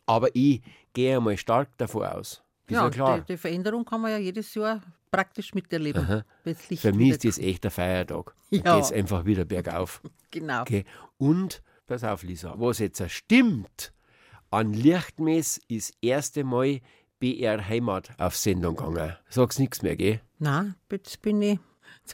[0.09, 2.43] aber ich gehe einmal stark davon aus.
[2.67, 3.21] Ist ja, ja, klar.
[3.21, 6.25] Die, die Veränderung kann man ja jedes Jahr praktisch miterleben.
[6.45, 8.35] das Licht Für mich ist das echt ein Feiertag.
[8.51, 8.61] Ja.
[8.63, 10.03] Da geht es einfach wieder bergauf.
[10.31, 10.61] Genau.
[10.61, 10.85] Okay.
[11.17, 13.95] Und, pass auf, Lisa, was jetzt stimmt,
[14.51, 16.81] An Lichtmess ist erste Mal
[17.19, 19.17] BR Heimat auf Sendung gegangen.
[19.31, 20.21] Sag's nichts mehr, gell?
[20.39, 21.59] Na, jetzt bin ich.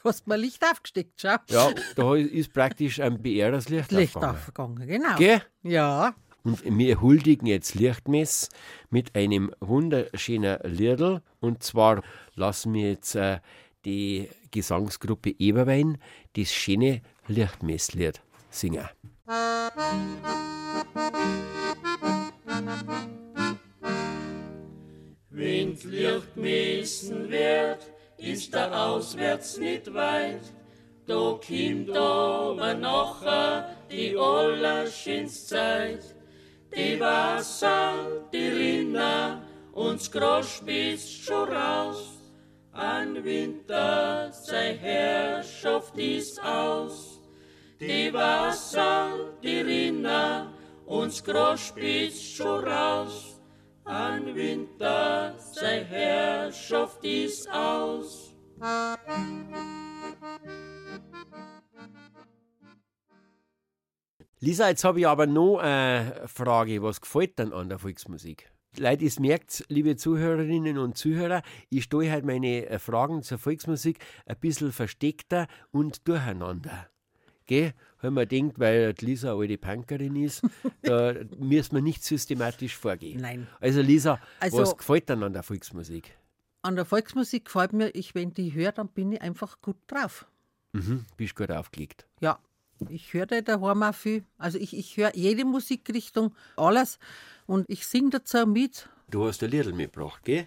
[0.01, 1.37] Du hast mir Licht aufgesteckt, schau.
[1.49, 4.37] Ja, da ist praktisch am BR das Licht, Licht aufgegangen.
[4.37, 5.17] aufgegangen, genau.
[5.17, 5.43] Gell?
[5.65, 6.15] Ja.
[6.45, 8.51] Und wir huldigen jetzt Lichtmess
[8.91, 11.23] mit einem wunderschönen Liedl.
[11.41, 12.03] Und zwar
[12.35, 13.39] lassen wir jetzt äh,
[13.87, 15.97] die Gesangsgruppe Eberwein
[16.37, 18.87] das schöne Lichtmesslied singen.
[25.31, 30.43] Wenn's Licht messen wird, ist der auswärts nicht weit.
[31.07, 36.14] Da kommt aber nachher die allerschönste Zeit.
[36.77, 37.95] Die Wasser,
[38.33, 39.41] die Rinder,
[39.73, 42.19] uns Grosch bis schon raus.
[42.73, 47.21] An Winter sei Herrschaft ist aus.
[47.79, 50.53] Die Wasser, die Rinder,
[50.87, 53.41] uns Grosch bis schon raus.
[53.85, 58.35] An Winter sei Herrschaft ist aus.
[64.45, 66.83] Lisa, jetzt habe ich aber noch eine Frage.
[66.83, 68.51] Was gefällt denn an der Volksmusik?
[68.77, 74.01] Leute, ihr merkt, liebe Zuhörerinnen und Zuhörer, ich stelle halt meine äh, Fragen zur Volksmusik
[74.27, 76.91] ein bisschen versteckter und durcheinander.
[77.47, 77.73] Gell?
[78.03, 80.43] Wenn man denkt, weil Lisa eine alte Punkerin ist,
[80.83, 83.23] da müssen wir nicht systematisch vorgehen.
[83.23, 83.47] Nein.
[83.61, 86.19] Also Lisa, Also- was gefällt denn an der Volksmusik?
[86.61, 90.27] An der Volksmusik gefällt mir, ich, wenn die höre, dann bin ich einfach gut drauf.
[90.73, 92.07] Mhm, bist gut aufgelegt.
[92.21, 92.39] Ja,
[92.91, 94.25] ich höre da daheim auch viel.
[94.39, 96.99] Also ich, ich höre jede Musikrichtung, alles.
[97.47, 98.89] Und ich singe dazu mit.
[99.11, 100.47] Du hast ein Liedl mitgebracht, gell?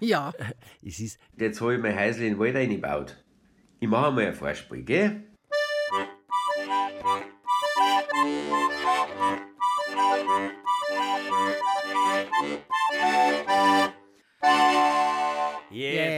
[0.00, 0.32] Ja,
[0.84, 3.22] Es ist, jetzt habe ich mein Häusl in den Wald reingebaut.
[3.80, 5.24] Ich mache mal ein Vorspiel, gell?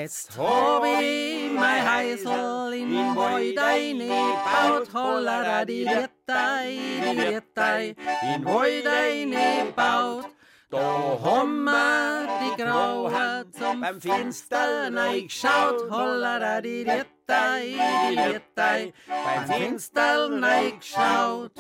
[0.07, 4.89] Jetzt hab ich mein Häusl in den Wald eingebaut.
[4.95, 10.31] Hollera, die Rittei, die Rittei, in den Wald eingebaut.
[10.71, 15.91] Da haben wir die Graue zum Fenster reingeschaut.
[15.91, 21.53] Hollera, die Rittei, die Rittei, beim Fenster reingeschaut.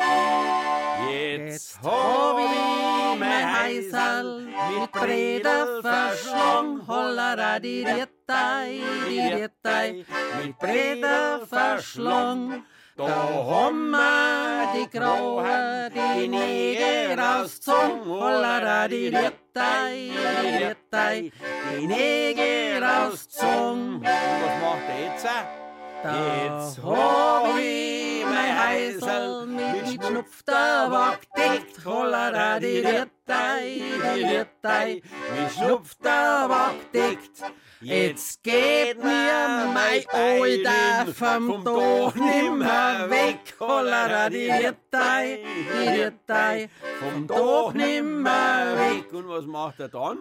[1.11, 4.48] Jetzt hab ich mein Häusl
[4.79, 6.87] mit Breder verschlungen.
[6.87, 10.05] Hollera, die Rittei, die Rittei,
[10.42, 12.64] mit Breder verschlungen.
[12.96, 18.07] Da haben wir die Graue, die Nägel rausgezogen.
[18.07, 20.11] Hollera, die Rittei,
[20.42, 21.33] die Rittei,
[21.79, 22.46] die Nägel
[22.87, 23.96] rausgezogen.
[23.96, 25.27] Und was macht er jetzt?
[26.03, 26.11] Da
[26.85, 31.85] hab ich mein Häusl mit Schnupftabak deckt.
[31.85, 33.81] Hollera, die Rittei,
[34.14, 35.03] die Rittei,
[35.35, 36.65] mit Schnupftabak
[36.97, 37.53] deckt.
[37.81, 43.55] Jetzt geht mir mein Alter vom Dach nimmer weg.
[43.61, 45.41] Hollera, die Rittei,
[45.73, 49.13] die Rittei, vom Dach nimmer weg.
[49.13, 50.19] Und was macht er dann?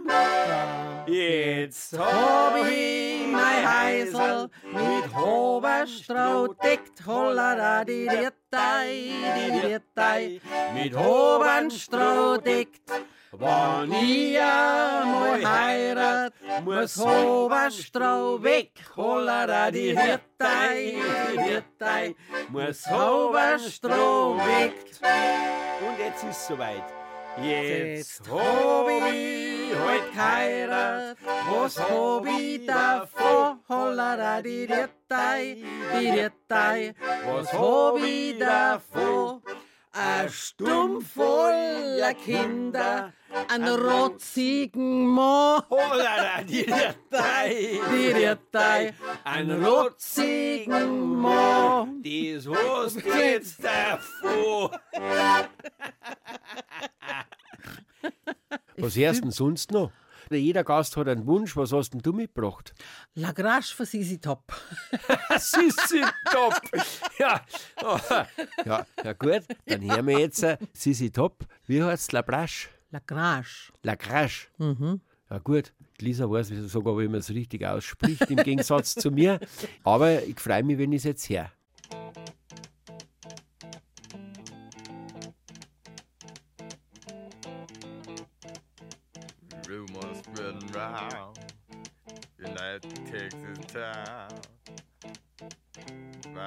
[1.07, 10.41] Jetzt hab ich mein Häusl mit Hoberstroh deckt, hollera die Rittei, die Rittei,
[10.73, 12.91] mit Hoberstroh deckt.
[13.37, 20.95] Wann ich einmal heirat, muss Hoberstroh weg, hollera die Rittei,
[21.33, 22.15] die Rittei,
[22.49, 24.73] muss Hoberstroh weg.
[25.85, 26.83] Und jetzt ist soweit.
[27.41, 31.17] Jetzt hab ich heut geheirat,
[31.51, 33.59] was hab ich davon?
[33.67, 35.57] Hollera die Rittei,
[35.99, 36.95] die Rittei,
[37.25, 39.41] was hab ich davon?
[39.97, 43.13] Ein Stumpf voller Kinder,
[43.47, 45.61] ein rotzigen Mann.
[45.69, 52.03] Hollera, die Rittei, Die Rittei, ein rotzigen Mann.
[52.03, 54.71] das hast du jetzt davon.
[58.75, 59.91] Was hörst du denn sonst noch?
[60.29, 61.55] Jeder Gast hat einen Wunsch.
[61.55, 62.73] Was hast denn du mitgebracht?
[63.15, 64.53] La Grache für Sisi Top.
[65.37, 66.59] Sissi Top.
[67.17, 67.41] Ja.
[67.83, 67.97] Oh.
[68.65, 71.45] ja, ja gut, dann hören wir jetzt äh, Sissi Top.
[71.67, 72.69] Wie heißt La Brache?
[72.91, 73.71] La Grache.
[73.83, 74.47] La Crache.
[75.29, 79.39] Ja gut, Lisa weiß sogar, wie man es richtig ausspricht, im Gegensatz zu mir.
[79.83, 81.51] Aber ich freue mich, wenn ich es jetzt höre.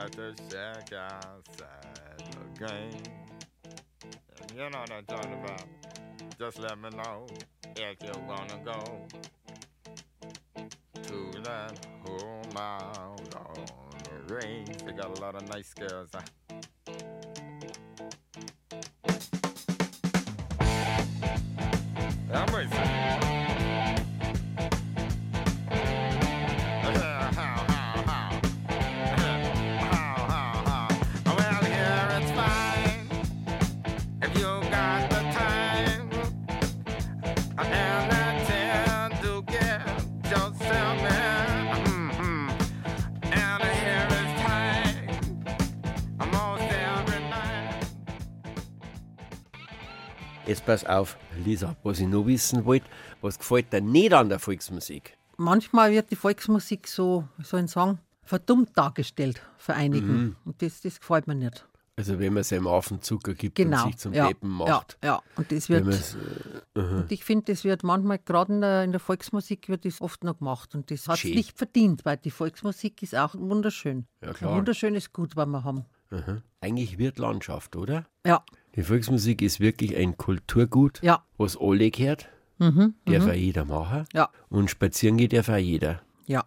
[0.09, 2.23] About the shack outside
[2.59, 3.03] the game.
[4.55, 5.63] You know what I'm talking about.
[6.39, 7.27] just let me know
[7.77, 9.07] if you wanna go
[11.03, 13.67] to that home out on
[14.05, 14.79] the range.
[14.85, 16.11] They got a lot of nice girls.
[22.33, 23.08] I'm with
[50.49, 52.87] Jetzt pass auf, Lisa, was ich noch wissen wollte,
[53.21, 55.17] was gefällt dir nicht an der Volksmusik?
[55.37, 60.17] Manchmal wird die Volksmusik so, wie soll ich sagen, verdummt dargestellt für einigen.
[60.23, 60.37] Mhm.
[60.47, 61.67] Und das, das gefällt mir nicht.
[61.97, 63.85] Also wenn man seinem Affen Zucker gibt Genau.
[63.85, 64.97] und sich zum ja, Deppen macht.
[65.03, 65.23] Ja, ja.
[65.37, 65.87] Und das wird.
[66.75, 70.01] äh, Und ich finde, das wird manchmal, gerade in der, in der Volksmusik, wird das
[70.01, 70.75] oft noch gemacht.
[70.75, 74.07] Und das hat es nicht verdient, weil die Volksmusik ist auch wunderschön.
[74.25, 74.53] Ja, klar.
[74.53, 75.85] Ein wunderschönes Gut, was wir haben.
[76.11, 76.41] aha.
[76.61, 78.07] Eigentlich wird Landschaft, oder?
[78.27, 82.29] Ja, Die Volksmusik ist wirklich ein Kulturgut, ja, was alle gehört.
[82.59, 83.31] mhm, Darf mhm.
[83.31, 84.05] auch jeder machen.
[84.13, 86.03] ja, Und spazieren geht darf auch jeder.
[86.27, 86.45] ja.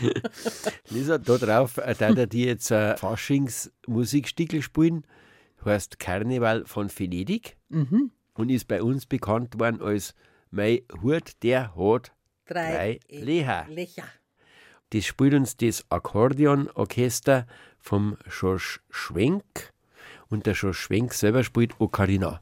[0.90, 5.04] Lisa, da drauf, äh, da der die jetzt äh, Faschingsmusikstickel spielen,
[5.64, 8.10] heißt Karneval von Venedig Mhm.
[8.34, 10.14] und ist bei uns bekannt worden als
[10.50, 12.12] Mein Hut, der hat
[12.46, 13.66] drei Leher.
[13.68, 14.04] Lecher.
[14.90, 17.46] Das spielt uns das Akkordeonorchester
[17.78, 19.71] vom Schorsch Schwenk
[20.32, 22.40] und der Schorsch Schwenk selber spielt Ocarina.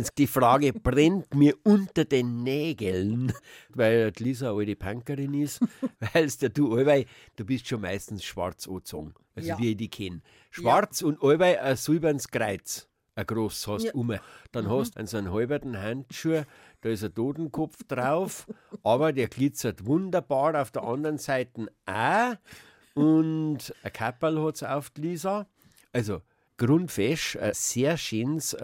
[0.00, 3.32] Lisa, die Frage brennt mir unter den Nägeln,
[3.70, 5.60] weil die Lisa eine alte Punkerin ist,
[6.12, 9.58] weil der du allweil, du bist schon meistens schwarz angezogen, also Ja.
[9.58, 10.20] wie ich die kenne.
[10.50, 13.92] Schwarz und allweil ein silbernes Kreuz, ein groß hast Ja.
[13.92, 14.14] du um.
[14.52, 16.42] Dann hast du so einen halberten Handschuh,
[16.80, 18.46] da ist ein Totenkopf drauf,
[18.82, 22.34] aber der glitzert wunderbar auf der anderen Seite auch.
[22.94, 25.46] Und ein Kapperl hat sie auf die Lisa.
[25.92, 26.20] Also
[26.56, 28.54] grundfest, ein sehr schönes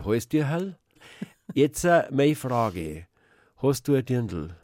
[0.00, 0.78] äh, rotes Halstürhal.
[1.54, 3.06] Jetzt äh, meine Frage.
[3.56, 4.56] Hast du ein Dirndl?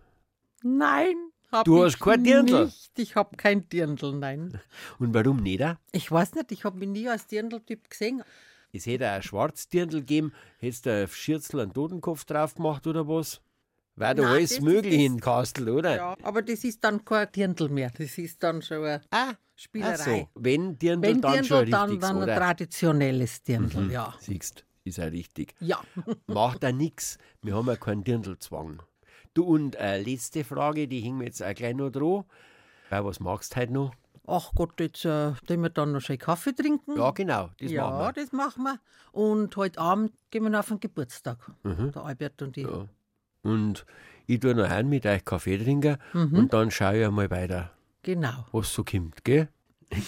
[0.63, 1.15] Nein,
[1.53, 2.65] hab Du ich hast kein Dirndl?
[2.65, 2.99] Nicht.
[2.99, 4.61] Ich habe kein Dirndl, nein.
[4.99, 5.61] Und warum nicht?
[5.61, 5.75] äh?
[5.93, 8.23] Ich weiß nicht, ich habe mich nie als Dirndl-Typ gesehen.
[8.73, 13.41] Es hätte ein Schwarzdirndl gegeben, hättest du ein Schürzel einen Totenkopf drauf gemacht oder was?
[13.95, 15.97] War da Nein, alles das möglich ist- in Kastel, oder?
[15.97, 17.91] Ja, aber das ist dann kein Dirndl mehr.
[17.97, 19.93] Das ist dann schon eine Ah, Spielerei.
[19.95, 20.29] ach so.
[20.35, 22.37] Wenn Dirndl, Wenn dann Dirndl, schon dann, richtig, dann ein oder?
[22.37, 23.91] traditionelles Dirndl, Mhm.
[23.91, 24.15] ja.
[24.21, 25.55] Siehst, ist ja richtig.
[25.61, 25.81] Ja.
[26.27, 27.19] Macht da nix.
[27.43, 28.83] Wir haben ja keinen Dirndlzwang.
[29.35, 32.25] Du, und äh, letzte Frage, die hing mir jetzt auch gleich noch dran.
[32.91, 33.93] Äh, was magst du heute noch?
[34.29, 36.97] Ach Gott, jetzt äh, wir dann noch schön Kaffee trinken.
[36.99, 38.13] Ja, genau, das ja, machen wir.
[38.23, 38.81] das machen wir.
[39.13, 41.39] Und heute Abend gehen wir noch auf den Geburtstag.
[41.63, 41.93] Mhm.
[41.93, 42.67] Der Albert und ich.
[42.67, 42.89] Ja.
[43.43, 43.87] Und
[44.27, 46.35] ich tue noch heim mit euch Kaffee trinken Mhm.
[46.39, 47.71] und dann schaue ich einmal weiter,
[48.03, 48.47] Genau.
[48.53, 49.49] was so kommt, gell?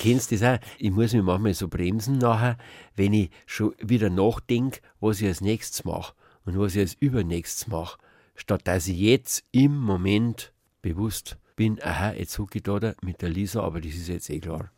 [0.01, 0.65] Kennst du das auch?
[0.79, 2.59] Ich muss mich manchmal so bremsen nachher,
[2.97, 6.15] wenn ich schon wieder nachdenke, was ich als nächstes mache
[6.45, 7.99] und was ich als übernächstes mache,
[8.35, 10.53] statt dass ich jetzt im Moment
[10.83, 14.31] bewusst bin, aha, jetzt hocke ich da, da mit der Lisa, aber das ist jetzt
[14.31, 14.71] eh klar.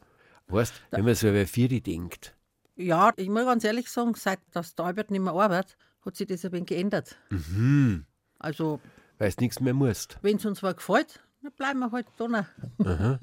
[0.48, 2.34] Weißt, wenn man so über Vieri denkt,
[2.76, 6.26] Ja, ich muss ganz ehrlich sagen, seit dass der Albert nicht mehr arbeitet, hat sich
[6.26, 7.16] das ein wenig geändert.
[7.30, 8.04] mhm,
[8.38, 8.80] Also,
[9.18, 10.18] weil du nichts mehr musst.
[10.22, 12.44] wenn es uns zwar gefällt, dann bleiben wir halt noch.
[12.84, 13.18] Aha.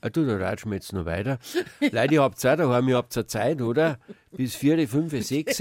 [0.00, 1.38] Ah, du, da ratschen wir jetzt noch weiter.
[1.80, 3.98] Leute, ihr habt Zeit daheim, ihr habt ja Zeit, oder?
[4.32, 5.58] Bis 4, 5, 6.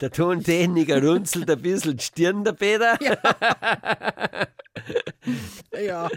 [0.00, 2.98] Der Tontechniker runzelt ein bisschen die Stirn, der Peter.
[5.84, 6.08] Ja.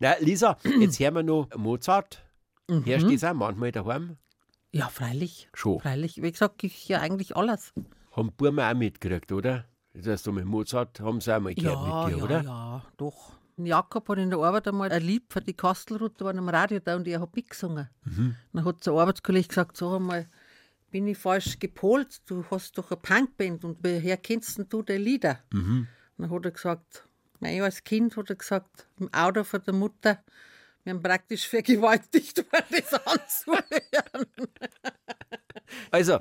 [0.00, 2.24] Na, Lisa, jetzt hören wir noch Mozart.
[2.68, 2.84] Mhm.
[2.84, 4.16] Hörst du das auch manchmal daheim?
[4.72, 5.48] Ja, freilich.
[5.54, 5.80] Schon.
[5.80, 6.20] Freilich.
[6.22, 7.72] Wie gesagt, ich ja eigentlich alles.
[8.12, 9.64] Haben die Burma auch mitgekriegt, oder?
[9.98, 12.42] Das heißt, mit Mozart haben sie auch mal gehört Ja, mit dir, ja, oder?
[12.42, 13.32] ja, doch.
[13.56, 16.94] Jakob hat in der Arbeit einmal ein Lied für die Kastelroute war am Radio da
[16.94, 17.88] und ich habe mitgesungen.
[18.52, 20.28] Dann hat der Arbeitskollege gesagt, sag einmal,
[20.92, 22.20] bin ich falsch gepolt?
[22.26, 25.40] Du hast doch eine Punkband und woher kennst du die Lieder?
[25.50, 27.04] Dann hat er gesagt,
[27.40, 30.22] mein, als Kind hat er gesagt, im Auto von der Mutter,
[30.84, 34.26] wir haben praktisch vergewaltigt, weil das anzuhören.
[35.90, 36.20] Also,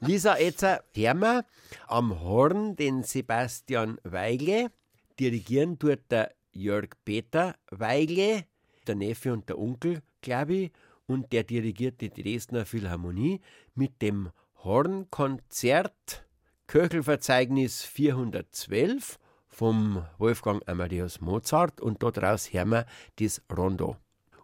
[0.00, 1.44] Lisa, jetzt hören wir
[1.86, 4.70] am Horn den Sebastian Weigle.
[5.18, 8.44] Dirigieren tut der Jörg Peter Weigle,
[8.86, 10.72] der Neffe und der Onkel, glaube ich.
[11.06, 13.40] Und der dirigiert die Dresdner Philharmonie
[13.74, 14.30] mit dem
[14.62, 16.24] Hornkonzert
[16.66, 19.18] Köchelverzeichnis 412
[19.48, 21.80] vom Wolfgang Amadeus Mozart.
[21.80, 22.86] Und dort raus hören wir
[23.18, 23.96] das Rondo.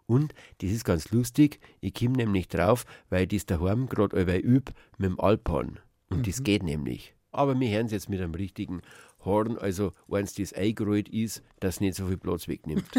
[0.07, 4.39] Und das ist ganz lustig, ich komme nämlich drauf, weil ich das daheim gerade allweil
[4.39, 5.79] üb mit dem Alphorn.
[6.09, 7.13] Und das geht nämlich.
[7.31, 8.81] Aber wir hören es jetzt mit einem richtigen
[9.25, 12.89] Horn, also eins, das eingerollt ist, das nicht so viel Platz wegnimmt.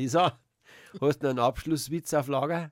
[0.06, 0.40] Lisa,
[1.02, 2.72] hast du noch einen Abschlusswitz auf Lager?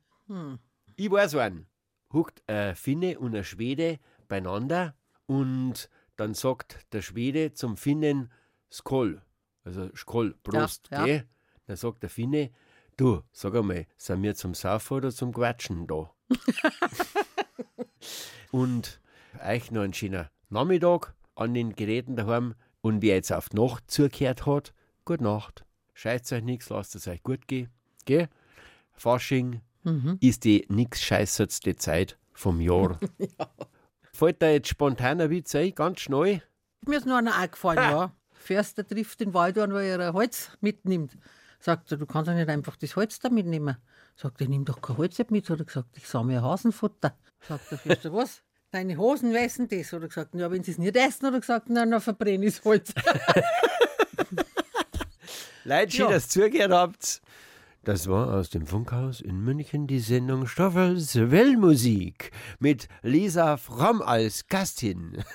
[0.95, 1.65] Ich weiß einen.
[2.13, 4.93] Huckt ein Finne und ein Schwede beieinander
[5.25, 8.31] und dann sagt der Schwede zum Finnen
[8.71, 9.23] Skoll,
[9.63, 11.21] also Skoll, Prost, Ja, ja.
[11.65, 12.51] Dann sagt der Finne,
[12.97, 16.13] du, sag einmal, sind wir zum Saufen oder zum Quatschen da?
[18.51, 19.01] und
[19.43, 23.89] euch noch ein schöner Nachmittag an den Geräten daheim und wer jetzt auf die Nacht
[23.89, 25.65] zugehört hat, gute Nacht.
[25.93, 27.69] Scheißt euch nichts, lasst es euch gut gehen.
[28.05, 28.29] Gell?
[28.93, 29.61] Fasching
[30.21, 32.99] ist die nix scheißertste Zeit vom Jahr.
[34.13, 36.41] Fällt da jetzt spontan ein Witz ein, ganz schnell?
[36.85, 38.11] Mir ist noch einer eingefallen, ja.
[38.31, 41.17] Förster trifft den Wald an, weil er Holz mitnimmt.
[41.59, 43.77] Sagt er, du kannst ja nicht einfach das Holz da mitnehmen.
[44.15, 45.49] Sagt er, nimm doch kein Holz mit.
[45.49, 47.17] Hat er gesagt, ich sammle ein Hasenfutter.
[47.47, 48.41] Sagt der Förster, was?
[48.71, 49.93] Deine Hosen weißen das?
[49.93, 52.45] Hat er gesagt, ja, wenn sie es nicht essen, hat er gesagt, nein, dann verbrenne
[52.45, 52.93] ich das Holz.
[55.63, 56.09] Schön, Ja.
[56.11, 57.21] dass ihr zugehört habt.
[57.83, 64.47] Das war aus dem Funkhaus in München die Sendung Stoffels Wellmusik mit Lisa Fromm als
[64.47, 65.21] Gastin.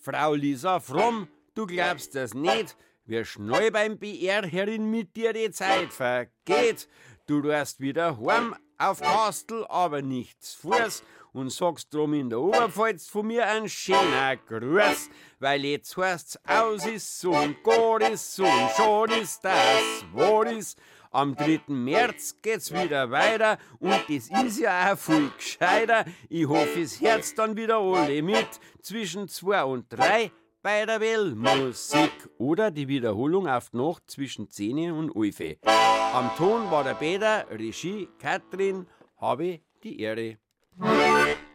[0.00, 2.76] Frau Lisa Fromm, du glaubst das nicht,
[3.06, 6.88] wie schnell beim BR herin mit dir die Zeit vergeht.
[7.26, 11.02] Du tust wieder heim auf Kastel, aber nichts Fuß
[11.36, 16.86] und sagst drum in der Oberpfalz von mir ein schöner Gruß, weil jetzt heißt's aus
[16.86, 20.78] ist so und gut ist so und schon ist das wahr ist.
[21.10, 21.60] Am 3.
[21.68, 26.06] März geht's wieder weiter und das ist ja auch viel gescheiter.
[26.28, 28.48] Ich hoffe, es Herz dann wieder alle mit
[28.80, 30.30] zwischen 2 und 3
[30.62, 35.58] bei der Wellmusik oder die Wiederholung auf die Nacht zwischen 10 und 11.
[35.62, 38.86] Am Ton war der Peter, Regie Katrin,
[39.18, 40.38] habe die Ehre.
[40.78, 41.45] Música